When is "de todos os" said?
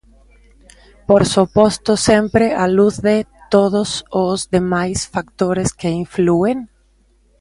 3.07-4.37